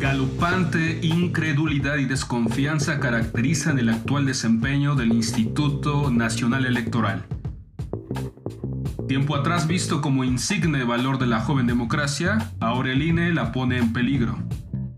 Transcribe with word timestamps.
Galopante 0.00 0.98
incredulidad 1.02 1.98
y 1.98 2.06
desconfianza 2.06 3.00
caracterizan 3.00 3.78
el 3.78 3.90
actual 3.90 4.24
desempeño 4.24 4.94
del 4.94 5.12
Instituto 5.12 6.10
Nacional 6.10 6.64
Electoral. 6.64 7.26
Tiempo 9.06 9.36
atrás 9.36 9.66
visto 9.66 10.00
como 10.00 10.24
insigne 10.24 10.84
valor 10.84 11.18
de 11.18 11.26
la 11.26 11.40
joven 11.40 11.66
democracia, 11.66 12.50
ahora 12.60 12.92
el 12.92 13.02
INE 13.02 13.34
la 13.34 13.52
pone 13.52 13.76
en 13.76 13.92
peligro. 13.92 14.38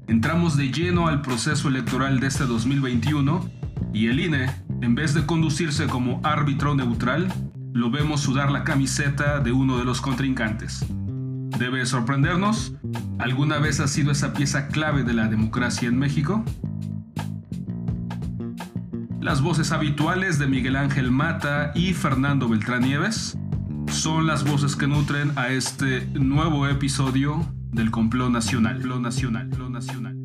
Entramos 0.07 0.57
de 0.57 0.71
lleno 0.71 1.09
al 1.09 1.21
proceso 1.21 1.67
electoral 1.67 2.21
de 2.21 2.29
este 2.29 2.45
2021 2.45 3.51
y 3.93 4.07
el 4.07 4.21
INE, 4.21 4.51
en 4.83 4.95
vez 4.95 5.15
de 5.15 5.27
conducirse 5.27 5.89
como 5.89 6.21
árbitro 6.23 6.77
neutral, 6.77 7.27
lo 7.73 7.91
vemos 7.91 8.21
sudar 8.21 8.53
la 8.53 8.63
camiseta 8.63 9.41
de 9.41 9.51
uno 9.51 9.79
de 9.79 9.85
los 9.85 10.01
contrincantes. 10.01 10.87
¿Debe 11.63 11.87
sorprendernos? 11.87 12.75
¿Alguna 13.21 13.61
vez 13.61 13.79
ha 13.79 13.87
sido 13.87 14.11
esa 14.11 14.33
pieza 14.33 14.67
clave 14.67 15.05
de 15.05 15.13
la 15.13 15.29
democracia 15.29 15.89
en 15.89 15.97
México? 15.97 16.45
Las 19.21 19.43
voces 19.43 19.71
habituales 19.71 20.41
de 20.41 20.49
Miguel 20.49 20.75
Ángel 20.75 21.13
Mata 21.13 21.71
y 21.77 21.95
Fernando 21.95 22.49
Beltrán 22.49 22.83
Nieves 22.83 23.39
son 23.87 24.27
las 24.27 24.43
voces 24.43 24.75
que 24.75 24.89
nutren 24.89 25.31
a 25.39 25.51
este 25.51 26.05
nuevo 26.15 26.67
episodio 26.67 27.47
del 27.71 27.93
complot 27.93 28.33
nacional. 28.33 28.83
Lo 28.83 28.99
nacional, 28.99 29.49
lo 29.57 29.71
nacional. 29.71 30.22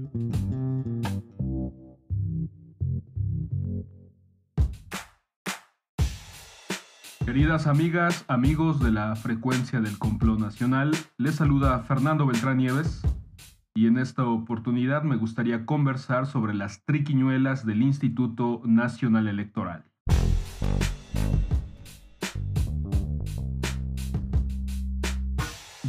Queridas 7.28 7.68
amigas, 7.68 8.24
amigos 8.30 8.80
de 8.80 8.90
la 8.90 9.14
frecuencia 9.18 9.82
del 9.82 9.98
complot 9.98 10.40
nacional, 10.40 10.92
les 11.18 11.36
saluda 11.36 11.78
Fernando 11.80 12.26
Beltrán 12.26 12.56
Nieves 12.56 13.02
y 13.76 13.88
en 13.88 13.98
esta 13.98 14.26
oportunidad 14.26 15.04
me 15.04 15.18
gustaría 15.18 15.66
conversar 15.66 16.26
sobre 16.26 16.54
las 16.54 16.86
triquiñuelas 16.86 17.66
del 17.66 17.82
Instituto 17.82 18.62
Nacional 18.64 19.28
Electoral. 19.28 19.84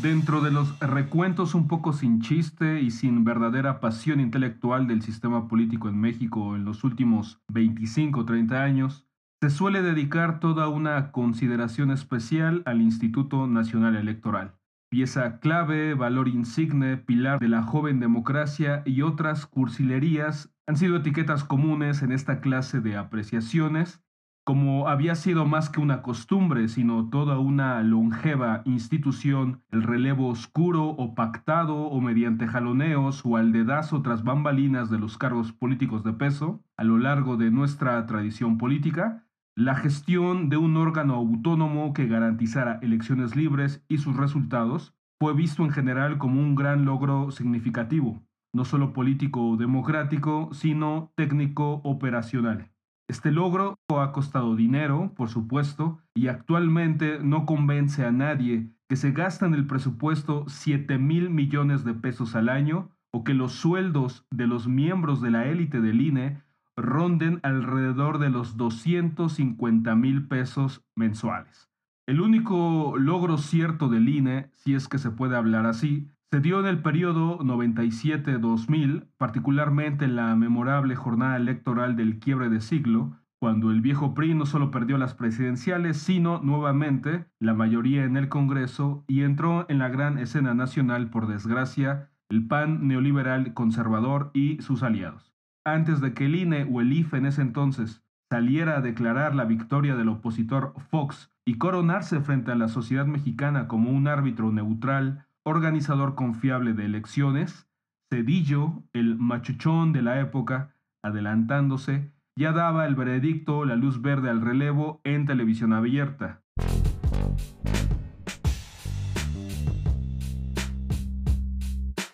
Dentro 0.02 0.40
de 0.40 0.50
los 0.50 0.76
recuentos 0.80 1.54
un 1.54 1.68
poco 1.68 1.92
sin 1.92 2.20
chiste 2.20 2.80
y 2.80 2.90
sin 2.90 3.22
verdadera 3.22 3.78
pasión 3.78 4.18
intelectual 4.18 4.88
del 4.88 5.02
sistema 5.02 5.46
político 5.46 5.88
en 5.88 6.00
México 6.00 6.56
en 6.56 6.64
los 6.64 6.82
últimos 6.82 7.40
25 7.52 8.18
o 8.18 8.24
30 8.24 8.60
años, 8.60 9.07
se 9.40 9.50
suele 9.50 9.82
dedicar 9.82 10.40
toda 10.40 10.68
una 10.68 11.12
consideración 11.12 11.92
especial 11.92 12.62
al 12.66 12.82
Instituto 12.82 13.46
Nacional 13.46 13.94
Electoral, 13.94 14.56
pieza 14.90 15.38
clave, 15.38 15.94
valor 15.94 16.26
insigne, 16.26 16.96
pilar 16.96 17.38
de 17.38 17.48
la 17.48 17.62
joven 17.62 18.00
democracia 18.00 18.82
y 18.84 19.02
otras 19.02 19.46
cursilerías. 19.46 20.52
Han 20.66 20.76
sido 20.76 20.96
etiquetas 20.96 21.44
comunes 21.44 22.02
en 22.02 22.10
esta 22.10 22.40
clase 22.40 22.80
de 22.80 22.96
apreciaciones, 22.96 24.02
como 24.44 24.88
había 24.88 25.14
sido 25.14 25.44
más 25.44 25.70
que 25.70 25.78
una 25.78 26.02
costumbre, 26.02 26.66
sino 26.68 27.08
toda 27.08 27.38
una 27.38 27.80
longeva 27.82 28.62
institución, 28.64 29.62
el 29.70 29.84
relevo 29.84 30.28
oscuro 30.28 30.86
o 30.86 31.14
pactado 31.14 31.76
o 31.76 32.00
mediante 32.00 32.48
jaloneos 32.48 33.24
o 33.24 33.36
al 33.36 33.52
dedazo 33.52 34.02
tras 34.02 34.24
bambalinas 34.24 34.90
de 34.90 34.98
los 34.98 35.16
cargos 35.16 35.52
políticos 35.52 36.02
de 36.02 36.14
peso 36.14 36.64
a 36.76 36.84
lo 36.84 36.98
largo 36.98 37.36
de 37.36 37.50
nuestra 37.50 38.04
tradición 38.06 38.56
política, 38.56 39.27
la 39.58 39.74
gestión 39.74 40.50
de 40.50 40.56
un 40.56 40.76
órgano 40.76 41.14
autónomo 41.14 41.92
que 41.92 42.06
garantizara 42.06 42.78
elecciones 42.80 43.34
libres 43.34 43.84
y 43.88 43.98
sus 43.98 44.16
resultados 44.16 44.94
fue 45.20 45.34
visto 45.34 45.64
en 45.64 45.72
general 45.72 46.16
como 46.16 46.40
un 46.40 46.54
gran 46.54 46.84
logro 46.84 47.32
significativo, 47.32 48.22
no 48.54 48.64
solo 48.64 48.92
político 48.92 49.44
o 49.44 49.56
democrático, 49.56 50.48
sino 50.52 51.10
técnico 51.16 51.80
operacional. 51.82 52.70
Este 53.08 53.32
logro 53.32 53.74
ha 53.88 54.12
costado 54.12 54.54
dinero, 54.54 55.12
por 55.16 55.28
supuesto, 55.28 55.98
y 56.14 56.28
actualmente 56.28 57.18
no 57.20 57.44
convence 57.44 58.06
a 58.06 58.12
nadie 58.12 58.70
que 58.88 58.94
se 58.94 59.10
gasta 59.10 59.44
en 59.46 59.54
el 59.54 59.66
presupuesto 59.66 60.44
7 60.46 60.98
mil 60.98 61.30
millones 61.30 61.82
de 61.82 61.94
pesos 61.94 62.36
al 62.36 62.48
año 62.48 62.90
o 63.12 63.24
que 63.24 63.34
los 63.34 63.54
sueldos 63.54 64.24
de 64.30 64.46
los 64.46 64.68
miembros 64.68 65.20
de 65.20 65.32
la 65.32 65.46
élite 65.46 65.80
del 65.80 66.00
INE 66.00 66.42
ronden 66.80 67.40
alrededor 67.42 68.18
de 68.18 68.30
los 68.30 68.56
250 68.56 69.94
mil 69.96 70.26
pesos 70.28 70.84
mensuales. 70.96 71.68
El 72.06 72.20
único 72.20 72.94
logro 72.96 73.36
cierto 73.36 73.88
del 73.88 74.08
INE, 74.08 74.50
si 74.54 74.74
es 74.74 74.88
que 74.88 74.98
se 74.98 75.10
puede 75.10 75.36
hablar 75.36 75.66
así, 75.66 76.08
se 76.30 76.40
dio 76.40 76.60
en 76.60 76.66
el 76.66 76.80
periodo 76.80 77.38
97-2000, 77.40 79.08
particularmente 79.18 80.04
en 80.06 80.16
la 80.16 80.34
memorable 80.36 80.94
jornada 80.94 81.36
electoral 81.36 81.96
del 81.96 82.18
quiebre 82.18 82.48
de 82.48 82.60
siglo, 82.60 83.18
cuando 83.40 83.70
el 83.70 83.80
viejo 83.80 84.14
PRI 84.14 84.34
no 84.34 84.46
solo 84.46 84.70
perdió 84.70 84.98
las 84.98 85.14
presidenciales, 85.14 85.96
sino 85.98 86.40
nuevamente 86.42 87.26
la 87.38 87.54
mayoría 87.54 88.04
en 88.04 88.16
el 88.16 88.28
Congreso 88.28 89.04
y 89.06 89.22
entró 89.22 89.66
en 89.68 89.78
la 89.78 89.88
gran 89.88 90.18
escena 90.18 90.54
nacional, 90.54 91.10
por 91.10 91.28
desgracia, 91.28 92.10
el 92.30 92.46
PAN 92.46 92.88
neoliberal 92.88 93.54
conservador 93.54 94.30
y 94.34 94.60
sus 94.60 94.82
aliados 94.82 95.27
antes 95.74 96.00
de 96.00 96.14
que 96.14 96.26
el 96.26 96.34
INE 96.34 96.68
o 96.70 96.80
el 96.80 96.92
IFE 96.92 97.18
en 97.18 97.26
ese 97.26 97.42
entonces 97.42 98.02
saliera 98.30 98.76
a 98.76 98.80
declarar 98.80 99.34
la 99.34 99.44
victoria 99.44 99.96
del 99.96 100.08
opositor 100.08 100.74
Fox 100.90 101.32
y 101.44 101.58
coronarse 101.58 102.20
frente 102.20 102.52
a 102.52 102.54
la 102.54 102.68
sociedad 102.68 103.06
mexicana 103.06 103.68
como 103.68 103.90
un 103.90 104.06
árbitro 104.06 104.52
neutral, 104.52 105.26
organizador 105.44 106.14
confiable 106.14 106.74
de 106.74 106.84
elecciones, 106.84 107.68
Cedillo, 108.10 108.82
el 108.92 109.16
machuchón 109.16 109.92
de 109.92 110.02
la 110.02 110.20
época, 110.20 110.74
adelantándose, 111.02 112.12
ya 112.36 112.52
daba 112.52 112.86
el 112.86 112.94
veredicto 112.94 113.64
la 113.64 113.76
luz 113.76 114.00
verde 114.00 114.30
al 114.30 114.40
relevo 114.40 115.00
en 115.04 115.26
televisión 115.26 115.72
abierta. 115.72 116.42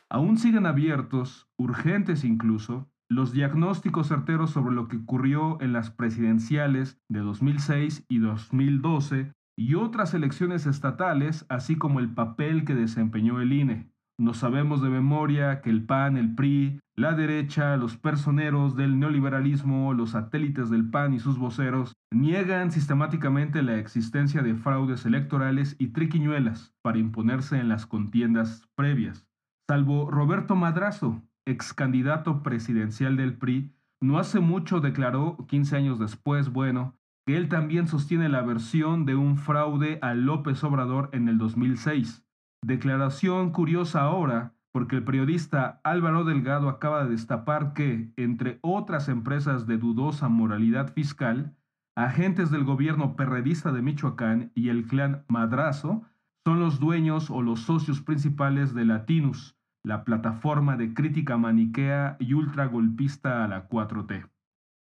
Aún 0.09 0.38
siguen 0.38 0.64
abiertos, 0.64 1.48
urgentes 1.56 2.22
incluso, 2.22 2.88
los 3.10 3.32
diagnósticos 3.32 4.09
certeros 4.09 4.50
sobre 4.50 4.75
lo 4.75 4.88
que 4.88 4.97
ocurrió 4.97 5.60
en 5.60 5.72
las 5.72 5.91
presidenciales 5.91 6.98
de 7.09 7.20
2006 7.20 8.04
y 8.09 8.19
2012 8.19 9.32
y 9.56 9.75
otras 9.75 10.15
elecciones 10.15 10.66
estatales, 10.66 11.47
así 11.48 11.76
como 11.76 12.00
el 12.00 12.12
papel 12.12 12.64
que 12.64 12.75
desempeñó 12.75 13.41
el 13.41 13.53
INE. 13.53 13.91
No 14.16 14.32
sabemos 14.32 14.81
de 14.81 14.91
memoria 14.91 15.60
que 15.60 15.70
el 15.70 15.84
PAN, 15.84 16.16
el 16.16 16.34
PRI, 16.37 16.81
la 16.94 17.14
derecha, 17.14 17.76
los 17.76 17.97
personeros 17.97 18.76
del 18.76 19.00
neoliberalismo, 19.00 19.93
los 19.93 20.10
satélites 20.10 20.70
del 20.70 20.88
PAN 20.88 21.14
y 21.14 21.19
sus 21.19 21.37
voceros 21.37 21.94
niegan 22.12 22.70
sistemáticamente 22.70 23.62
la 23.62 23.76
existencia 23.76 24.43
de 24.43 24.54
fraudes 24.54 25.04
electorales 25.04 25.75
y 25.81 25.88
triquiñuelas 25.88 26.72
para 26.82 26.98
imponerse 26.98 27.59
en 27.59 27.69
las 27.69 27.87
contiendas 27.87 28.69
previas. 28.76 29.26
Salvo 29.69 30.09
Roberto 30.09 30.54
Madrazo, 30.54 31.22
ex 31.47 31.72
candidato 31.72 32.43
presidencial 32.43 33.16
del 33.16 33.37
PRI, 33.37 33.72
no 34.00 34.19
hace 34.19 34.41
mucho 34.41 34.81
declaró, 34.81 35.47
15 35.49 35.77
años 35.77 35.99
después, 35.99 36.50
bueno, 36.50 36.97
que 37.27 37.37
él 37.37 37.49
también 37.49 37.88
sostiene 37.88 38.28
la 38.28 38.43
versión 38.43 39.06
de 39.06 39.15
un 39.15 39.37
fraude 39.38 39.99
a 40.03 40.15
López 40.15 40.62
Obrador 40.62 41.09
en 41.12 41.28
el 41.28 41.38
2006. 41.38 42.25
Declaración 42.62 43.50
curiosa 43.50 44.03
ahora, 44.03 44.55
porque 44.72 44.97
el 44.97 45.05
periodista 45.05 45.81
Álvaro 45.84 46.25
Delgado 46.25 46.69
acaba 46.69 47.05
de 47.05 47.10
destapar 47.10 47.72
que, 47.75 48.12
entre 48.16 48.59
otras 48.61 49.09
empresas 49.09 49.66
de 49.66 49.78
dudosa 49.78 50.28
moralidad 50.28 50.93
fiscal, 50.93 51.56
agentes 51.97 52.50
del 52.50 52.65
gobierno 52.65 53.16
perredista 53.16 53.72
de 53.72 53.82
Michoacán 53.82 54.50
y 54.55 54.69
el 54.69 54.87
clan 54.87 55.25
Madrazo 55.28 56.03
son 56.44 56.61
los 56.61 56.81
dueños 56.81 57.31
o 57.31 57.41
los 57.41 57.61
socios 57.61 58.02
principales 58.02 58.75
de 58.75 58.85
Latinus, 58.85 59.54
la 59.84 60.02
plataforma 60.02 60.76
de 60.76 60.94
crítica 60.94 61.36
maniquea 61.36 62.16
y 62.19 62.32
ultragolpista 62.32 63.44
a 63.44 63.48
la 63.48 63.69
4T. 63.69 64.31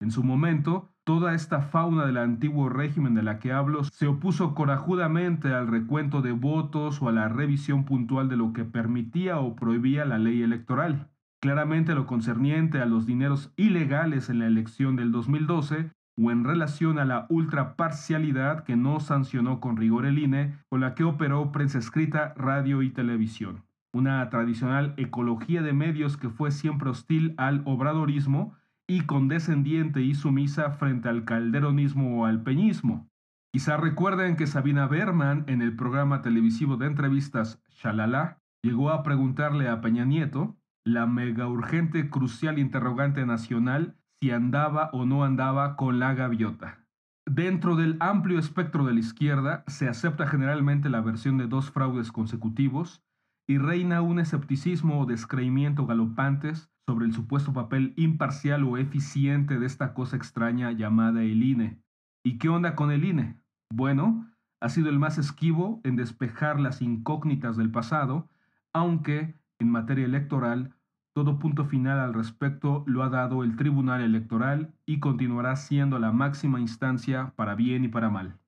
En 0.00 0.10
su 0.10 0.24
momento, 0.24 0.90
toda 1.04 1.34
esta 1.34 1.60
fauna 1.60 2.06
del 2.06 2.16
antiguo 2.16 2.70
régimen 2.70 3.14
de 3.14 3.22
la 3.22 3.38
que 3.38 3.52
hablo 3.52 3.84
se 3.84 4.06
opuso 4.06 4.54
corajudamente 4.54 5.52
al 5.52 5.68
recuento 5.68 6.22
de 6.22 6.32
votos 6.32 7.00
o 7.02 7.08
a 7.08 7.12
la 7.12 7.28
revisión 7.28 7.84
puntual 7.84 8.28
de 8.28 8.36
lo 8.36 8.52
que 8.54 8.64
permitía 8.64 9.38
o 9.38 9.54
prohibía 9.54 10.06
la 10.06 10.18
ley 10.18 10.42
electoral. 10.42 11.10
Claramente 11.40 11.94
lo 11.94 12.06
concerniente 12.06 12.80
a 12.80 12.86
los 12.86 13.04
dineros 13.06 13.52
ilegales 13.56 14.30
en 14.30 14.38
la 14.38 14.46
elección 14.46 14.96
del 14.96 15.12
2012 15.12 15.90
o 16.18 16.30
en 16.30 16.44
relación 16.44 16.98
a 16.98 17.04
la 17.04 17.26
ultraparcialidad 17.28 18.64
que 18.64 18.76
no 18.76 19.00
sancionó 19.00 19.60
con 19.60 19.76
rigor 19.76 20.06
el 20.06 20.18
INE, 20.18 20.54
con 20.70 20.80
la 20.80 20.94
que 20.94 21.04
operó 21.04 21.52
prensa 21.52 21.78
escrita, 21.78 22.32
radio 22.36 22.80
y 22.80 22.90
televisión 22.90 23.66
una 23.96 24.28
tradicional 24.28 24.94
ecología 24.98 25.62
de 25.62 25.72
medios 25.72 26.16
que 26.16 26.28
fue 26.28 26.50
siempre 26.50 26.90
hostil 26.90 27.34
al 27.38 27.62
obradorismo 27.64 28.54
y 28.86 29.02
condescendiente 29.02 30.02
y 30.02 30.14
sumisa 30.14 30.70
frente 30.70 31.08
al 31.08 31.24
calderonismo 31.24 32.20
o 32.20 32.26
al 32.26 32.42
peñismo. 32.42 33.08
Quizá 33.52 33.78
recuerden 33.78 34.36
que 34.36 34.46
Sabina 34.46 34.86
Berman 34.86 35.44
en 35.46 35.62
el 35.62 35.74
programa 35.74 36.20
televisivo 36.20 36.76
de 36.76 36.86
entrevistas 36.86 37.62
Shalala 37.70 38.38
llegó 38.62 38.90
a 38.90 39.02
preguntarle 39.02 39.68
a 39.68 39.80
Peña 39.80 40.04
Nieto, 40.04 40.56
la 40.84 41.06
mega 41.06 41.48
urgente 41.48 42.10
crucial 42.10 42.58
interrogante 42.58 43.24
nacional 43.24 43.96
si 44.20 44.30
andaba 44.30 44.90
o 44.92 45.06
no 45.06 45.24
andaba 45.24 45.74
con 45.76 45.98
la 45.98 46.14
gaviota. 46.14 46.86
Dentro 47.28 47.74
del 47.74 47.96
amplio 47.98 48.38
espectro 48.38 48.84
de 48.84 48.94
la 48.94 49.00
izquierda 49.00 49.64
se 49.66 49.88
acepta 49.88 50.26
generalmente 50.26 50.90
la 50.90 51.00
versión 51.00 51.38
de 51.38 51.48
dos 51.48 51.72
fraudes 51.72 52.12
consecutivos 52.12 53.02
y 53.46 53.58
reina 53.58 54.02
un 54.02 54.18
escepticismo 54.18 55.00
o 55.00 55.06
descreimiento 55.06 55.86
galopantes 55.86 56.70
sobre 56.86 57.06
el 57.06 57.12
supuesto 57.12 57.52
papel 57.52 57.92
imparcial 57.96 58.64
o 58.64 58.76
eficiente 58.76 59.58
de 59.58 59.66
esta 59.66 59.94
cosa 59.94 60.16
extraña 60.16 60.72
llamada 60.72 61.22
el 61.22 61.42
INE. 61.42 61.80
¿Y 62.24 62.38
qué 62.38 62.48
onda 62.48 62.74
con 62.74 62.90
el 62.90 63.04
INE? 63.04 63.40
Bueno, 63.72 64.28
ha 64.60 64.68
sido 64.68 64.88
el 64.88 64.98
más 64.98 65.18
esquivo 65.18 65.80
en 65.84 65.96
despejar 65.96 66.60
las 66.60 66.82
incógnitas 66.82 67.56
del 67.56 67.70
pasado, 67.70 68.28
aunque, 68.72 69.34
en 69.58 69.70
materia 69.70 70.04
electoral, 70.04 70.74
todo 71.14 71.38
punto 71.38 71.64
final 71.64 71.98
al 71.98 72.14
respecto 72.14 72.84
lo 72.86 73.02
ha 73.02 73.08
dado 73.08 73.42
el 73.42 73.56
Tribunal 73.56 74.02
Electoral 74.02 74.74
y 74.84 75.00
continuará 75.00 75.56
siendo 75.56 75.98
la 75.98 76.12
máxima 76.12 76.60
instancia 76.60 77.32
para 77.36 77.54
bien 77.54 77.84
y 77.84 77.88
para 77.88 78.10
mal. 78.10 78.38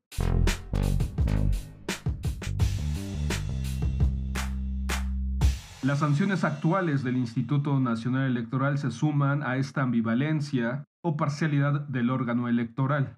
Las 5.83 6.01
sanciones 6.01 6.43
actuales 6.43 7.05
del 7.05 7.17
Instituto 7.17 7.79
Nacional 7.79 8.27
Electoral 8.27 8.79
se 8.79 8.91
suman 8.91 9.45
a 9.45 9.57
esta 9.57 9.83
ambivalencia 9.83 10.85
o 11.03 11.17
parcialidad 11.17 11.83
del 11.89 12.11
órgano 12.11 12.49
electoral. 12.49 13.17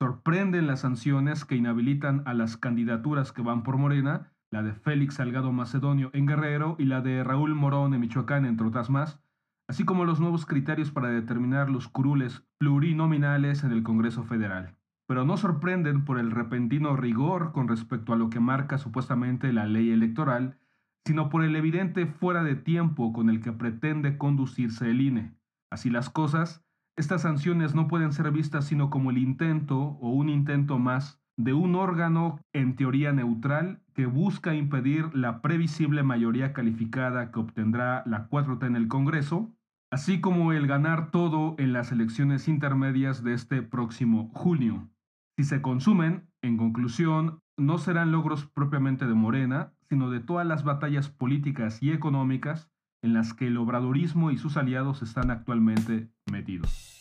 Sorprenden 0.00 0.68
las 0.68 0.80
sanciones 0.80 1.44
que 1.44 1.56
inhabilitan 1.56 2.22
a 2.26 2.34
las 2.34 2.56
candidaturas 2.56 3.32
que 3.32 3.42
van 3.42 3.64
por 3.64 3.76
Morena 3.76 4.32
la 4.52 4.62
de 4.62 4.72
Félix 4.72 5.14
Salgado 5.14 5.52
Macedonio 5.52 6.10
en 6.12 6.26
Guerrero 6.26 6.76
y 6.78 6.84
la 6.84 7.00
de 7.00 7.24
Raúl 7.24 7.54
Morón 7.54 7.94
en 7.94 8.00
Michoacán, 8.00 8.46
entre 8.46 8.66
otras 8.66 8.88
más, 8.90 9.20
así 9.68 9.84
como 9.84 10.04
los 10.04 10.20
nuevos 10.20 10.46
criterios 10.46 10.92
para 10.92 11.08
determinar 11.08 11.68
los 11.68 11.88
curules 11.88 12.44
plurinominales 12.58 13.64
en 13.64 13.72
el 13.72 13.82
Congreso 13.82 14.22
Federal. 14.22 14.76
Pero 15.08 15.24
no 15.24 15.36
sorprenden 15.36 16.04
por 16.04 16.18
el 16.18 16.30
repentino 16.30 16.96
rigor 16.96 17.52
con 17.52 17.66
respecto 17.68 18.12
a 18.12 18.16
lo 18.16 18.30
que 18.30 18.40
marca 18.40 18.78
supuestamente 18.78 19.52
la 19.52 19.66
ley 19.66 19.90
electoral, 19.90 20.58
sino 21.06 21.28
por 21.28 21.44
el 21.44 21.54
evidente 21.54 22.06
fuera 22.06 22.42
de 22.42 22.56
tiempo 22.56 23.12
con 23.12 23.30
el 23.30 23.40
que 23.40 23.52
pretende 23.52 24.18
conducirse 24.18 24.90
el 24.90 25.00
INE. 25.00 25.32
Así 25.70 25.88
las 25.88 26.10
cosas, 26.10 26.64
estas 26.96 27.22
sanciones 27.22 27.76
no 27.76 27.86
pueden 27.86 28.12
ser 28.12 28.32
vistas 28.32 28.64
sino 28.64 28.90
como 28.90 29.12
el 29.12 29.18
intento 29.18 29.78
o 29.78 30.10
un 30.10 30.28
intento 30.28 30.80
más 30.80 31.22
de 31.38 31.52
un 31.52 31.76
órgano 31.76 32.40
en 32.52 32.74
teoría 32.74 33.12
neutral 33.12 33.82
que 33.94 34.06
busca 34.06 34.56
impedir 34.56 35.14
la 35.14 35.42
previsible 35.42 36.02
mayoría 36.02 36.52
calificada 36.52 37.30
que 37.30 37.38
obtendrá 37.38 38.02
la 38.04 38.28
4T 38.28 38.66
en 38.66 38.74
el 38.74 38.88
Congreso, 38.88 39.52
así 39.92 40.20
como 40.20 40.52
el 40.52 40.66
ganar 40.66 41.12
todo 41.12 41.54
en 41.58 41.72
las 41.72 41.92
elecciones 41.92 42.48
intermedias 42.48 43.22
de 43.22 43.34
este 43.34 43.62
próximo 43.62 44.30
junio. 44.34 44.90
Si 45.38 45.44
se 45.44 45.62
consumen, 45.62 46.28
en 46.42 46.56
conclusión, 46.56 47.38
no 47.56 47.78
serán 47.78 48.12
logros 48.12 48.46
propiamente 48.46 49.06
de 49.06 49.14
Morena, 49.14 49.72
sino 49.88 50.10
de 50.10 50.20
todas 50.20 50.46
las 50.46 50.64
batallas 50.64 51.08
políticas 51.08 51.82
y 51.82 51.92
económicas 51.92 52.70
en 53.02 53.14
las 53.14 53.34
que 53.34 53.46
el 53.46 53.56
obradorismo 53.56 54.30
y 54.30 54.38
sus 54.38 54.56
aliados 54.56 55.02
están 55.02 55.30
actualmente 55.30 56.10
metidos. 56.30 56.96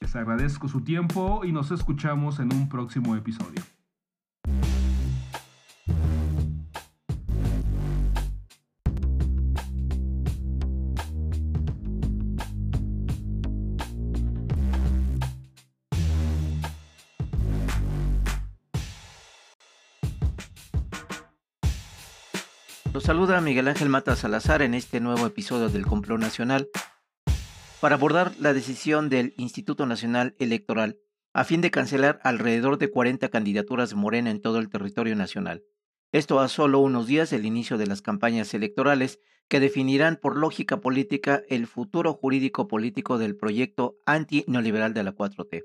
Les 0.00 0.14
agradezco 0.16 0.68
su 0.68 0.82
tiempo 0.82 1.44
y 1.44 1.52
nos 1.52 1.70
escuchamos 1.70 2.40
en 2.40 2.52
un 2.52 2.68
próximo 2.68 3.16
episodio. 3.16 3.60
Los 22.92 23.04
saluda 23.04 23.40
Miguel 23.40 23.68
Ángel 23.68 23.88
Mata 23.88 24.16
Salazar 24.16 24.62
en 24.62 24.74
este 24.74 24.98
nuevo 24.98 25.24
episodio 25.24 25.68
del 25.68 25.86
Complot 25.86 26.18
Nacional 26.18 26.68
para 27.80 27.94
abordar 27.94 28.32
la 28.40 28.52
decisión 28.52 29.08
del 29.08 29.32
Instituto 29.36 29.86
Nacional 29.86 30.34
Electoral 30.40 30.98
a 31.32 31.44
fin 31.44 31.60
de 31.60 31.70
cancelar 31.70 32.18
alrededor 32.24 32.78
de 32.78 32.90
40 32.90 33.28
candidaturas 33.28 33.90
de 33.90 33.96
Morena 33.96 34.32
en 34.32 34.42
todo 34.42 34.58
el 34.58 34.68
territorio 34.68 35.14
nacional. 35.14 35.62
Esto 36.10 36.40
a 36.40 36.48
solo 36.48 36.80
unos 36.80 37.06
días 37.06 37.30
del 37.30 37.46
inicio 37.46 37.78
de 37.78 37.86
las 37.86 38.02
campañas 38.02 38.52
electorales 38.54 39.20
que 39.46 39.60
definirán 39.60 40.18
por 40.20 40.36
lógica 40.36 40.80
política 40.80 41.42
el 41.48 41.68
futuro 41.68 42.12
jurídico 42.14 42.66
político 42.66 43.18
del 43.18 43.36
proyecto 43.36 43.98
anti-neoliberal 44.04 44.94
de 44.94 45.04
la 45.04 45.14
4T. 45.14 45.62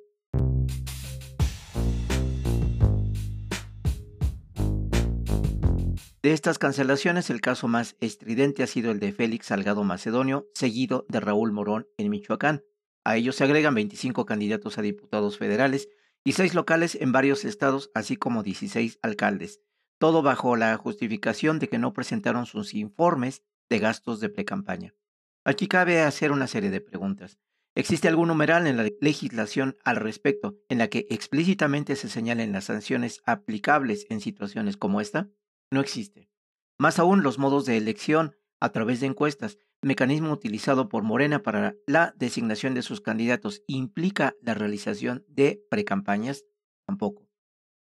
De 6.26 6.32
estas 6.32 6.58
cancelaciones, 6.58 7.30
el 7.30 7.40
caso 7.40 7.68
más 7.68 7.96
estridente 8.00 8.64
ha 8.64 8.68
sido 8.68 8.90
el 8.90 9.00
de 9.00 9.14
Félix 9.14 9.46
Salgado 9.46 9.84
Macedonio, 9.84 10.50
seguido 10.56 11.06
de 11.08 11.20
Raúl 11.20 11.52
Morón 11.52 11.88
en 12.00 12.10
Michoacán. 12.10 12.64
A 13.04 13.16
ellos 13.16 13.36
se 13.36 13.44
agregan 13.44 13.76
25 13.76 14.26
candidatos 14.26 14.80
a 14.80 14.82
diputados 14.82 15.38
federales 15.38 15.88
y 16.24 16.32
6 16.32 16.56
locales 16.56 16.98
en 17.00 17.12
varios 17.12 17.46
estados, 17.46 17.92
así 17.94 18.16
como 18.16 18.42
16 18.42 18.98
alcaldes, 19.04 19.62
todo 20.00 20.24
bajo 20.24 20.56
la 20.56 20.76
justificación 20.78 21.60
de 21.60 21.70
que 21.70 21.78
no 21.78 21.94
presentaron 21.94 22.48
sus 22.48 22.74
informes 22.74 23.44
de 23.70 23.78
gastos 23.78 24.20
de 24.20 24.30
precampaña. 24.30 24.96
Aquí 25.44 25.68
cabe 25.68 26.02
hacer 26.02 26.32
una 26.32 26.48
serie 26.48 26.72
de 26.72 26.82
preguntas. 26.82 27.38
¿Existe 27.76 28.08
algún 28.08 28.30
numeral 28.30 28.66
en 28.66 28.78
la 28.78 28.90
legislación 29.00 29.78
al 29.84 29.98
respecto 29.98 30.56
en 30.70 30.80
la 30.80 30.88
que 30.88 31.06
explícitamente 31.12 31.96
se 31.96 32.10
señalen 32.10 32.52
las 32.52 32.64
sanciones 32.64 33.22
aplicables 33.28 34.08
en 34.10 34.22
situaciones 34.22 34.76
como 34.76 35.02
esta? 35.02 35.30
No 35.76 35.82
existe. 35.82 36.32
Más 36.80 36.98
aún 36.98 37.22
los 37.22 37.38
modos 37.38 37.66
de 37.66 37.78
elección 37.78 38.36
a 38.60 38.70
través 38.70 39.02
de 39.02 39.08
encuestas, 39.08 39.60
mecanismo 39.82 40.32
utilizado 40.32 40.90
por 40.90 41.04
Morena 41.04 41.44
para 41.44 41.76
la 41.86 42.16
designación 42.18 42.74
de 42.74 42.82
sus 42.82 43.02
candidatos, 43.02 43.62
implica 43.68 44.34
la 44.42 44.56
realización 44.56 45.24
de 45.28 45.62
precampañas, 45.70 46.46
tampoco. 46.88 47.30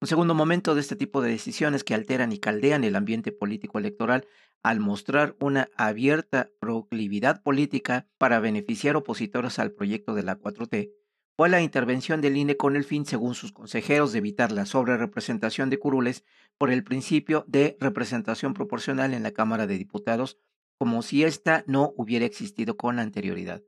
Un 0.01 0.07
segundo 0.07 0.33
momento 0.33 0.75
de 0.75 0.81
este 0.81 0.95
tipo 0.95 1.21
de 1.21 1.29
decisiones 1.29 1.83
que 1.83 1.93
alteran 1.93 2.31
y 2.31 2.39
caldean 2.39 2.83
el 2.83 2.95
ambiente 2.95 3.31
político 3.31 3.77
electoral 3.77 4.27
al 4.63 4.79
mostrar 4.79 5.35
una 5.39 5.69
abierta 5.77 6.49
proclividad 6.59 7.43
política 7.43 8.07
para 8.17 8.39
beneficiar 8.39 8.95
opositores 8.95 9.59
al 9.59 9.71
proyecto 9.71 10.15
de 10.15 10.23
la 10.23 10.37
4T, 10.37 10.91
fue 11.37 11.49
la 11.49 11.61
intervención 11.61 12.21
del 12.21 12.37
INE 12.37 12.55
con 12.55 12.75
el 12.75 12.85
fin, 12.85 13.05
según 13.05 13.35
sus 13.35 13.51
consejeros, 13.51 14.13
de 14.13 14.19
evitar 14.19 14.51
la 14.51 14.65
sobrerepresentación 14.65 15.69
de 15.69 15.79
curules 15.79 16.23
por 16.57 16.71
el 16.71 16.83
principio 16.83 17.43
de 17.47 17.77
representación 17.79 18.53
proporcional 18.53 19.13
en 19.13 19.23
la 19.23 19.31
Cámara 19.31 19.67
de 19.67 19.77
Diputados, 19.77 20.37
como 20.77 21.01
si 21.01 21.23
ésta 21.23 21.63
no 21.67 21.93
hubiera 21.97 22.25
existido 22.25 22.77
con 22.77 22.99
anterioridad. 22.99 23.63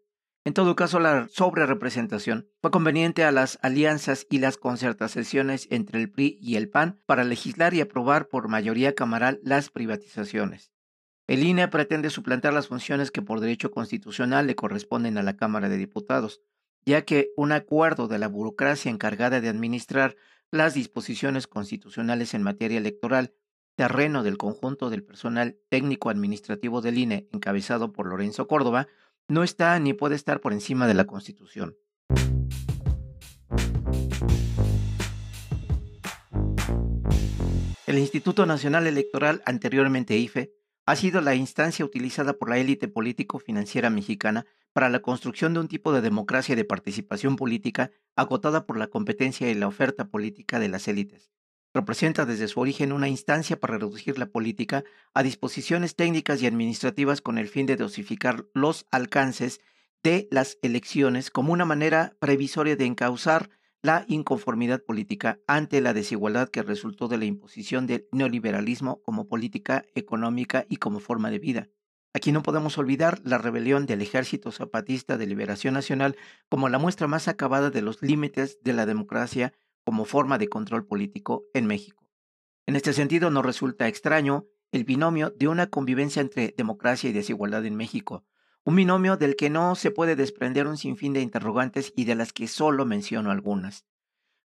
En 0.45 0.53
todo 0.53 0.77
caso, 0.77 1.01
la 1.01 1.27
sobrerepresentación 1.29 2.47
fue 2.61 2.71
conveniente 2.71 3.25
a 3.25 3.33
las 3.33 3.59
alianzas 3.61 4.25
y 4.29 4.39
las 4.39 4.55
concertaciones 4.55 5.67
entre 5.69 5.99
el 5.99 6.09
PRI 6.09 6.37
y 6.41 6.55
el 6.55 6.69
PAN 6.69 7.01
para 7.05 7.25
legislar 7.25 7.73
y 7.73 7.81
aprobar 7.81 8.29
por 8.29 8.47
mayoría 8.47 8.95
camaral 8.95 9.41
las 9.43 9.69
privatizaciones. 9.69 10.71
El 11.27 11.43
INE 11.43 11.67
pretende 11.67 12.09
suplantar 12.09 12.53
las 12.53 12.69
funciones 12.69 13.11
que 13.11 13.21
por 13.21 13.41
derecho 13.41 13.71
constitucional 13.71 14.47
le 14.47 14.55
corresponden 14.55 15.17
a 15.17 15.23
la 15.23 15.35
Cámara 15.35 15.67
de 15.67 15.75
Diputados, 15.75 16.39
ya 16.87 17.01
que 17.01 17.33
un 17.35 17.51
acuerdo 17.51 18.07
de 18.07 18.17
la 18.17 18.29
burocracia 18.29 18.89
encargada 18.89 19.41
de 19.41 19.49
administrar 19.49 20.15
las 20.51 20.73
disposiciones 20.73 21.45
constitucionales 21.45 22.33
en 22.33 22.43
materia 22.43 22.77
electoral, 22.77 23.33
terreno 23.75 24.23
del 24.23 24.37
conjunto 24.37 24.89
del 24.89 25.03
personal 25.03 25.57
técnico 25.67 26.09
administrativo 26.09 26.79
del 26.79 26.97
INE 26.97 27.27
encabezado 27.33 27.91
por 27.91 28.07
Lorenzo 28.07 28.47
Córdoba, 28.47 28.87
no 29.27 29.43
está 29.43 29.77
ni 29.79 29.91
puede 29.91 30.15
estar 30.15 30.39
por 30.39 30.53
encima 30.53 30.87
de 30.87 30.93
la 30.93 31.03
Constitución. 31.03 31.75
El 37.85 37.97
Instituto 37.97 38.45
Nacional 38.45 38.87
Electoral, 38.87 39.41
anteriormente 39.45 40.15
IFE, 40.15 40.53
ha 40.85 40.95
sido 40.95 41.19
la 41.19 41.35
instancia 41.35 41.83
utilizada 41.83 42.31
por 42.31 42.49
la 42.49 42.59
élite 42.59 42.87
político-financiera 42.87 43.89
mexicana 43.89 44.45
para 44.77 44.89
la 44.89 44.99
construcción 44.99 45.55
de 45.55 45.59
un 45.59 45.67
tipo 45.67 45.91
de 45.91 46.01
democracia 46.01 46.55
de 46.55 46.63
participación 46.63 47.35
política 47.35 47.89
acotada 48.15 48.67
por 48.67 48.77
la 48.77 48.85
competencia 48.85 49.49
y 49.49 49.55
la 49.55 49.67
oferta 49.67 50.11
política 50.11 50.59
de 50.59 50.67
las 50.67 50.87
élites. 50.87 51.31
Representa 51.73 52.27
desde 52.27 52.47
su 52.47 52.59
origen 52.59 52.91
una 52.91 53.09
instancia 53.09 53.59
para 53.59 53.79
reducir 53.79 54.19
la 54.19 54.27
política 54.27 54.83
a 55.15 55.23
disposiciones 55.23 55.95
técnicas 55.95 56.43
y 56.43 56.45
administrativas 56.45 57.21
con 57.21 57.39
el 57.39 57.47
fin 57.47 57.65
de 57.65 57.75
dosificar 57.75 58.45
los 58.53 58.85
alcances 58.91 59.61
de 60.03 60.27
las 60.29 60.59
elecciones 60.61 61.31
como 61.31 61.53
una 61.53 61.65
manera 61.65 62.15
previsoria 62.19 62.75
de 62.75 62.85
encauzar 62.85 63.49
la 63.81 64.05
inconformidad 64.07 64.83
política 64.83 65.39
ante 65.47 65.81
la 65.81 65.95
desigualdad 65.95 66.49
que 66.49 66.61
resultó 66.61 67.07
de 67.07 67.17
la 67.17 67.25
imposición 67.25 67.87
del 67.87 68.07
neoliberalismo 68.11 69.01
como 69.01 69.27
política 69.27 69.85
económica 69.95 70.67
y 70.69 70.75
como 70.75 70.99
forma 70.99 71.31
de 71.31 71.39
vida. 71.39 71.67
Aquí 72.17 72.31
no 72.31 72.41
podemos 72.41 72.79
olvidar 72.79 73.21
la 73.25 73.37
rebelión 73.37 73.85
del 73.85 74.01
Ejército 74.01 74.51
Zapatista 74.51 75.17
de 75.17 75.27
Liberación 75.27 75.75
Nacional 75.75 76.17
como 76.49 76.67
la 76.67 76.79
muestra 76.79 77.05
más 77.05 77.27
acabada 77.27 77.69
de 77.69 77.83
los 77.83 78.01
límites 78.01 78.57
de 78.63 78.73
la 78.73 78.87
democracia 78.87 79.53
como 79.85 80.03
forma 80.03 80.39
de 80.39 80.47
control 80.47 80.87
político 80.87 81.43
en 81.53 81.67
México. 81.67 82.07
En 82.65 82.75
este 82.75 82.93
sentido, 82.93 83.29
nos 83.29 83.45
resulta 83.45 83.87
extraño 83.87 84.47
el 84.71 84.83
binomio 84.83 85.29
de 85.29 85.47
una 85.47 85.67
convivencia 85.67 86.23
entre 86.23 86.55
democracia 86.57 87.07
y 87.07 87.13
desigualdad 87.13 87.63
en 87.67 87.75
México, 87.75 88.25
un 88.63 88.77
binomio 88.77 89.17
del 89.17 89.35
que 89.35 89.51
no 89.51 89.75
se 89.75 89.91
puede 89.91 90.15
desprender 90.15 90.65
un 90.65 90.77
sinfín 90.77 91.13
de 91.13 91.21
interrogantes 91.21 91.93
y 91.95 92.05
de 92.05 92.15
las 92.15 92.33
que 92.33 92.47
solo 92.47 92.83
menciono 92.83 93.29
algunas. 93.29 93.85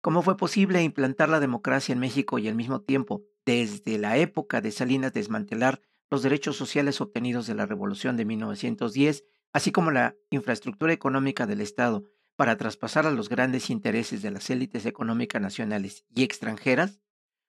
¿Cómo 0.02 0.24
fue 0.24 0.36
posible 0.36 0.84
implantar 0.84 1.30
la 1.30 1.40
democracia 1.40 1.94
en 1.94 2.00
México 2.00 2.38
y 2.38 2.50
al 2.50 2.56
mismo 2.56 2.82
tiempo, 2.82 3.24
desde 3.46 3.98
la 3.98 4.18
época 4.18 4.60
de 4.60 4.72
Salinas, 4.72 5.14
desmantelar 5.14 5.80
los 6.12 6.22
derechos 6.22 6.58
sociales 6.58 7.00
obtenidos 7.00 7.48
de 7.48 7.56
la 7.56 7.66
Revolución 7.66 8.18
de 8.18 8.26
1910, 8.26 9.24
así 9.54 9.72
como 9.72 9.92
la 9.92 10.16
infraestructura 10.30 10.92
económica 10.92 11.48
del 11.48 11.62
Estado, 11.62 12.04
para 12.36 12.58
traspasar 12.58 13.06
a 13.06 13.12
los 13.12 13.30
grandes 13.30 13.70
intereses 13.70 14.22
de 14.22 14.32
las 14.32 14.50
élites 14.50 14.86
económicas 14.86 15.42
nacionales 15.42 16.04
y 16.14 16.24
extranjeras? 16.24 17.00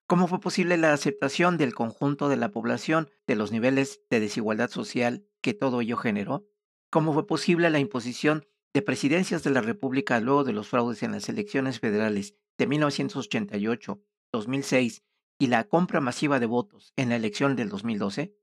¿Cómo 0.06 0.28
fue 0.28 0.40
posible 0.40 0.76
la 0.76 0.92
aceptación 0.92 1.56
del 1.56 1.74
conjunto 1.74 2.28
de 2.28 2.36
la 2.36 2.50
población 2.50 3.10
de 3.26 3.34
los 3.34 3.50
niveles 3.50 4.00
de 4.10 4.20
desigualdad 4.20 4.70
social 4.70 5.24
que 5.40 5.54
todo 5.54 5.80
ello 5.80 5.96
generó? 5.96 6.46
¿Cómo 6.90 7.14
fue 7.14 7.26
posible 7.26 7.68
la 7.70 7.80
imposición 7.80 8.46
de 8.74 8.82
presidencias 8.82 9.42
de 9.42 9.50
la 9.50 9.60
República 9.60 10.20
luego 10.20 10.44
de 10.44 10.52
los 10.52 10.68
fraudes 10.68 11.02
en 11.02 11.12
las 11.12 11.28
elecciones 11.28 11.80
federales 11.80 12.36
de 12.58 12.66
1988, 12.68 14.00
2006 14.32 15.02
y 15.38 15.46
la 15.48 15.64
compra 15.64 16.00
masiva 16.00 16.38
de 16.38 16.46
votos 16.46 16.92
en 16.96 17.08
la 17.08 17.16
elección 17.16 17.56
del 17.56 17.68
2012? 17.68 18.36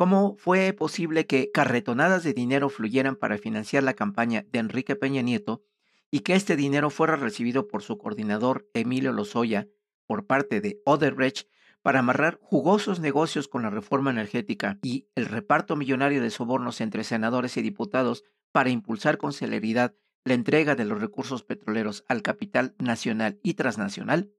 ¿Cómo 0.00 0.34
fue 0.38 0.72
posible 0.72 1.26
que 1.26 1.50
carretonadas 1.52 2.24
de 2.24 2.32
dinero 2.32 2.70
fluyeran 2.70 3.16
para 3.16 3.36
financiar 3.36 3.82
la 3.82 3.92
campaña 3.92 4.46
de 4.50 4.58
Enrique 4.58 4.96
Peña 4.96 5.20
Nieto 5.20 5.62
y 6.10 6.20
que 6.20 6.36
este 6.36 6.56
dinero 6.56 6.88
fuera 6.88 7.16
recibido 7.16 7.68
por 7.68 7.82
su 7.82 7.98
coordinador 7.98 8.66
Emilio 8.72 9.12
Lozoya 9.12 9.68
por 10.06 10.26
parte 10.26 10.62
de 10.62 10.80
Odebrecht 10.86 11.48
para 11.82 11.98
amarrar 11.98 12.38
jugosos 12.40 12.98
negocios 12.98 13.46
con 13.46 13.60
la 13.60 13.68
reforma 13.68 14.10
energética 14.10 14.78
y 14.80 15.06
el 15.16 15.26
reparto 15.26 15.76
millonario 15.76 16.22
de 16.22 16.30
sobornos 16.30 16.80
entre 16.80 17.04
senadores 17.04 17.58
y 17.58 17.60
diputados 17.60 18.24
para 18.52 18.70
impulsar 18.70 19.18
con 19.18 19.34
celeridad 19.34 19.94
la 20.24 20.32
entrega 20.32 20.76
de 20.76 20.86
los 20.86 20.98
recursos 20.98 21.44
petroleros 21.44 22.04
al 22.08 22.22
capital 22.22 22.74
nacional 22.78 23.38
y 23.42 23.52
transnacional? 23.52 24.30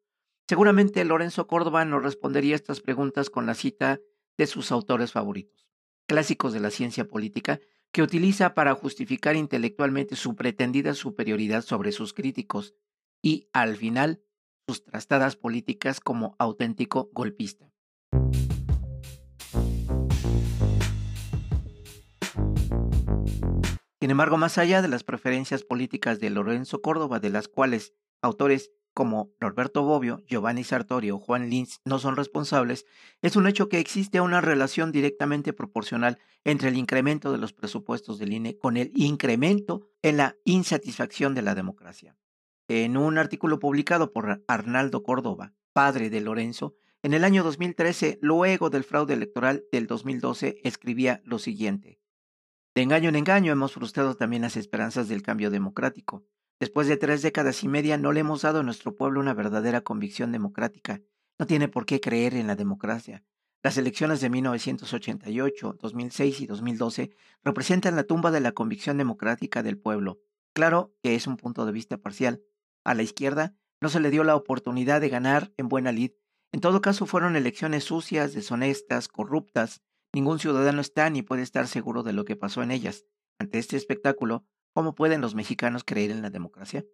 Seguramente 0.47 1.05
Lorenzo 1.05 1.45
Córdoba 1.45 1.85
nos 1.85 2.01
respondería 2.01 2.55
estas 2.55 2.81
preguntas 2.81 3.29
con 3.29 3.45
la 3.45 3.53
cita 3.53 3.99
de 4.37 4.47
sus 4.47 4.71
autores 4.71 5.11
favoritos, 5.11 5.67
clásicos 6.07 6.53
de 6.53 6.59
la 6.59 6.71
ciencia 6.71 7.07
política, 7.07 7.59
que 7.91 8.01
utiliza 8.01 8.53
para 8.53 8.73
justificar 8.73 9.35
intelectualmente 9.35 10.15
su 10.15 10.35
pretendida 10.35 10.93
superioridad 10.93 11.61
sobre 11.61 11.91
sus 11.91 12.13
críticos 12.13 12.73
y, 13.21 13.49
al 13.53 13.75
final, 13.75 14.23
sus 14.67 14.83
trastadas 14.83 15.35
políticas 15.35 15.99
como 15.99 16.35
auténtico 16.39 17.09
golpista. 17.13 17.71
Sin 23.99 24.09
embargo, 24.09 24.37
más 24.37 24.57
allá 24.57 24.81
de 24.81 24.87
las 24.87 25.03
preferencias 25.03 25.63
políticas 25.63 26.19
de 26.19 26.31
Lorenzo 26.31 26.81
Córdoba, 26.81 27.19
de 27.19 27.29
las 27.29 27.47
cuales 27.47 27.93
autores 28.21 28.71
como 29.01 29.31
Norberto 29.41 29.81
Bobbio, 29.81 30.21
Giovanni 30.27 30.63
Sartori 30.63 31.09
o 31.09 31.17
Juan 31.17 31.49
Linz 31.49 31.79
no 31.85 31.97
son 31.97 32.15
responsables, 32.15 32.85
es 33.23 33.35
un 33.35 33.47
hecho 33.47 33.67
que 33.67 33.79
existe 33.79 34.21
una 34.21 34.41
relación 34.41 34.91
directamente 34.91 35.53
proporcional 35.53 36.19
entre 36.43 36.69
el 36.69 36.77
incremento 36.77 37.31
de 37.31 37.39
los 37.39 37.51
presupuestos 37.51 38.19
del 38.19 38.31
INE 38.31 38.59
con 38.59 38.77
el 38.77 38.91
incremento 38.93 39.89
en 40.03 40.17
la 40.17 40.35
insatisfacción 40.45 41.33
de 41.33 41.41
la 41.41 41.55
democracia. 41.55 42.15
En 42.67 42.95
un 42.95 43.17
artículo 43.17 43.57
publicado 43.57 44.13
por 44.13 44.43
Arnaldo 44.47 45.01
Córdoba, 45.01 45.55
padre 45.73 46.11
de 46.11 46.21
Lorenzo, 46.21 46.75
en 47.01 47.15
el 47.15 47.23
año 47.23 47.43
2013, 47.43 48.19
luego 48.21 48.69
del 48.69 48.83
fraude 48.83 49.15
electoral 49.15 49.63
del 49.71 49.87
2012, 49.87 50.57
escribía 50.63 51.23
lo 51.25 51.39
siguiente. 51.39 51.99
De 52.75 52.83
engaño 52.83 53.09
en 53.09 53.15
engaño 53.15 53.51
hemos 53.51 53.73
frustrado 53.73 54.13
también 54.13 54.43
las 54.43 54.57
esperanzas 54.57 55.07
del 55.07 55.23
cambio 55.23 55.49
democrático. 55.49 56.23
Después 56.61 56.87
de 56.87 56.95
tres 56.95 57.23
décadas 57.23 57.63
y 57.63 57.67
media 57.67 57.97
no 57.97 58.11
le 58.11 58.19
hemos 58.19 58.43
dado 58.43 58.59
a 58.59 58.63
nuestro 58.63 58.95
pueblo 58.95 59.19
una 59.19 59.33
verdadera 59.33 59.81
convicción 59.81 60.31
democrática. 60.31 61.01
No 61.39 61.47
tiene 61.47 61.67
por 61.67 61.87
qué 61.87 61.99
creer 61.99 62.35
en 62.35 62.45
la 62.45 62.55
democracia. 62.55 63.23
Las 63.63 63.79
elecciones 63.79 64.21
de 64.21 64.29
1988, 64.29 65.77
2006 65.81 66.41
y 66.41 66.45
2012 66.45 67.15
representan 67.43 67.95
la 67.95 68.03
tumba 68.03 68.29
de 68.29 68.41
la 68.41 68.51
convicción 68.51 68.99
democrática 68.99 69.63
del 69.63 69.79
pueblo. 69.79 70.19
Claro 70.53 70.93
que 71.01 71.15
es 71.15 71.25
un 71.25 71.35
punto 71.35 71.65
de 71.65 71.71
vista 71.71 71.97
parcial. 71.97 72.43
A 72.83 72.93
la 72.93 73.01
izquierda 73.01 73.55
no 73.81 73.89
se 73.89 73.99
le 73.99 74.11
dio 74.11 74.23
la 74.23 74.35
oportunidad 74.35 75.01
de 75.01 75.09
ganar 75.09 75.51
en 75.57 75.67
buena 75.67 75.91
lid. 75.91 76.11
En 76.51 76.61
todo 76.61 76.79
caso 76.79 77.07
fueron 77.07 77.35
elecciones 77.35 77.85
sucias, 77.85 78.35
deshonestas, 78.35 79.07
corruptas. 79.07 79.81
Ningún 80.13 80.37
ciudadano 80.37 80.81
está 80.81 81.09
ni 81.09 81.23
puede 81.23 81.41
estar 81.41 81.67
seguro 81.67 82.03
de 82.03 82.13
lo 82.13 82.23
que 82.23 82.35
pasó 82.35 82.61
en 82.61 82.69
ellas. 82.69 83.05
Ante 83.39 83.57
este 83.57 83.77
espectáculo, 83.77 84.45
¿Cómo 84.73 84.95
pueden 84.95 85.19
los 85.19 85.35
mexicanos 85.35 85.83
creer 85.83 86.11
en 86.11 86.21
la 86.21 86.29
democracia? 86.29 86.85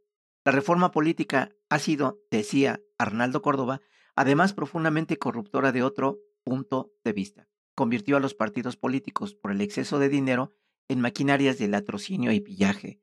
La 0.43 0.51
reforma 0.51 0.91
política 0.91 1.50
ha 1.69 1.77
sido, 1.77 2.19
decía 2.31 2.79
Arnaldo 2.98 3.43
Córdoba, 3.43 3.81
además 4.15 4.53
profundamente 4.53 5.17
corruptora 5.17 5.72
de 5.72 5.84
otro 5.84 6.17
punto 6.43 6.91
de 7.03 7.13
vista. 7.13 7.48
Convirtió 7.75 8.17
a 8.17 8.19
los 8.19 8.34
partidos 8.34 8.77
políticos 8.77 9.36
por 9.36 9.51
el 9.51 9.62
exceso 9.62 10.00
de 10.00 10.10
dinero 10.10 10.55
en 10.88 11.01
maquinarias 11.01 11.60
de 11.60 11.67
latrocinio 11.67 12.31
y 12.31 12.39
pillaje. 12.39 13.00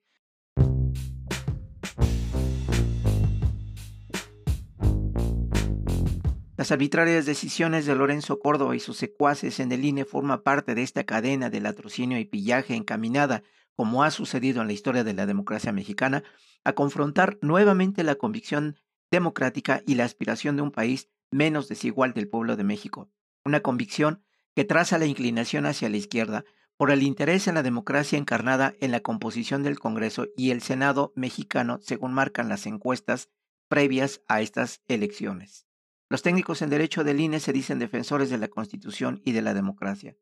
Las 6.57 6.73
arbitrarias 6.73 7.27
decisiones 7.27 7.85
de 7.87 7.95
Lorenzo 7.95 8.41
Córdoba 8.41 8.75
y 8.75 8.81
sus 8.81 8.97
secuaces 8.97 9.61
en 9.61 9.71
el 9.71 9.85
INE 9.85 10.05
forman 10.05 10.43
parte 10.43 10.75
de 10.75 10.83
esta 10.83 11.05
cadena 11.05 11.51
de 11.51 11.61
latrocinio 11.61 12.19
y 12.19 12.25
pillaje 12.25 12.75
encaminada 12.75 13.45
como 13.77 14.05
ha 14.05 14.11
sucedido 14.11 14.61
en 14.61 14.67
la 14.67 14.73
historia 14.73 15.05
de 15.05 15.15
la 15.15 15.27
democracia 15.27 15.73
mexicana, 15.73 16.23
a 16.65 16.73
confrontar 16.73 17.39
nuevamente 17.43 18.05
la 18.05 18.15
convicción 18.15 18.77
democrática 19.11 19.83
y 19.87 19.95
la 19.95 20.05
aspiración 20.05 20.57
de 20.57 20.63
un 20.63 20.71
país 20.71 21.09
menos 21.31 21.69
desigual 21.69 22.15
del 22.15 22.29
pueblo 22.29 22.57
de 22.57 22.65
México. 22.65 23.11
Una 23.45 23.61
convicción 23.61 24.23
que 24.55 24.65
traza 24.65 24.99
la 24.99 25.07
inclinación 25.07 25.67
hacia 25.67 25.89
la 25.89 25.97
izquierda 25.97 26.45
por 26.77 26.91
el 26.91 27.03
interés 27.03 27.47
en 27.47 27.55
la 27.55 27.63
democracia 27.63 28.19
encarnada 28.19 28.75
en 28.81 28.91
la 28.91 29.01
composición 29.01 29.63
del 29.63 29.79
Congreso 29.79 30.27
y 30.37 30.51
el 30.51 30.61
Senado 30.61 31.13
mexicano, 31.15 31.79
según 31.83 32.13
marcan 32.13 32.49
las 32.49 32.67
encuestas 32.67 33.31
previas 33.69 34.23
a 34.29 34.41
estas 34.41 34.83
elecciones. 34.89 35.67
Los 36.09 36.23
técnicos 36.23 36.63
en 36.63 36.71
derecho 36.71 37.05
del 37.05 37.21
INE 37.21 37.41
se 37.41 37.53
dicen 37.53 37.79
defensores 37.79 38.31
de 38.31 38.39
la 38.39 38.49
Constitución 38.49 39.21
y 39.25 39.33
de 39.33 39.43
la 39.43 39.55
democracia. 39.55 40.17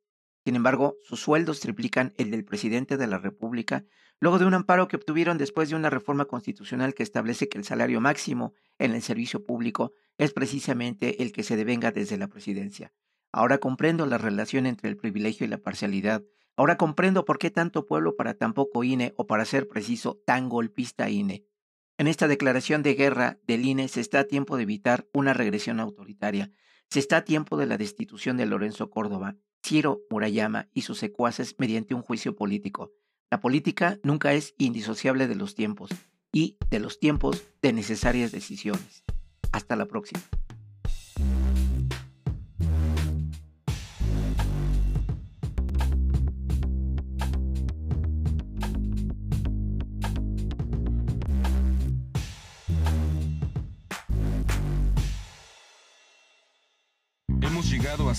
Sin 0.44 0.56
embargo, 0.56 0.96
sus 1.02 1.20
sueldos 1.20 1.61
triplican 1.61 2.12
el 2.16 2.30
del 2.32 2.44
presidente 2.44 2.96
de 2.96 3.06
la 3.06 3.18
República, 3.18 3.84
luego 4.18 4.40
de 4.40 4.44
un 4.44 4.54
amparo 4.54 4.88
que 4.88 4.96
obtuvieron 4.96 5.38
después 5.38 5.68
de 5.68 5.76
una 5.76 5.88
reforma 5.88 6.25
constitucional 6.25 6.94
que 6.94 7.04
establece 7.04 7.49
que 7.49 7.58
el 7.58 7.64
salario 7.64 8.00
máximo 8.00 8.52
en 8.78 8.92
el 8.92 9.02
servicio 9.02 9.46
público 9.46 9.92
es 10.18 10.32
precisamente 10.32 11.22
el 11.22 11.30
que 11.30 11.44
se 11.44 11.56
devenga 11.56 11.92
desde 11.92 12.18
la 12.18 12.26
presidencia. 12.26 12.92
Ahora 13.30 13.58
comprendo 13.58 14.04
la 14.04 14.18
relación 14.18 14.66
entre 14.66 14.88
el 14.88 14.96
privilegio 14.96 15.46
y 15.46 15.49
la 15.49 15.58
parcialidad. 15.58 16.25
Ahora 16.56 16.76
comprendo 16.76 17.25
por 17.25 17.38
qué 17.38 17.50
tanto 17.50 17.87
pueblo 17.87 18.16
para 18.16 18.34
tan 18.34 18.52
poco 18.52 18.82
INE 18.82 19.14
o 19.16 19.26
para 19.26 19.44
ser 19.44 19.68
preciso, 19.68 20.20
tan 20.26 20.49
golpista 20.49 21.08
INE. 21.08 21.46
En 21.99 22.08
esta 22.08 22.26
declaración 22.26 22.82
de 22.82 22.94
guerra 22.94 23.38
del 23.46 23.64
INE 23.64 23.87
se 23.87 24.00
está 24.00 24.20
a 24.20 24.25
tiempo 24.25 24.56
de 24.56 24.64
evitar 24.64 25.06
una 25.12 25.34
regresión 25.34 25.78
autoritaria. 25.78 26.50
Se 26.90 26.99
está 26.99 27.18
a 27.18 27.25
tiempo 27.25 27.56
de 27.56 27.66
la 27.66 27.78
destitución 27.78 28.37
de 28.37 28.46
Lorenzo 28.46 28.90
Córdoba 28.90 29.37
Ciro 29.64 30.02
Murayama 30.11 30.69
y 30.75 30.83
sus 30.83 30.99
secuaces 30.99 31.54
mediante 31.59 31.95
un 31.95 32.02
juicio 32.02 32.35
político. 32.37 32.92
La 33.31 33.40
política 33.40 33.99
nunca 34.02 34.35
es 34.35 34.54
indisociable 34.59 35.28
de 35.28 35.37
los 35.37 35.54
tiempos 35.54 35.90
y 36.33 36.57
de 36.71 36.81
los 36.81 36.99
tiempos 36.99 37.42
de 37.62 37.73
necesarias 37.73 38.33
decisiones. 38.33 39.04
Hasta 39.52 39.76
la 39.76 39.87
próxima. 39.87 40.21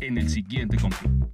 en 0.00 0.18
el 0.18 0.28
siguiente 0.28 0.76
complot. 0.76 1.30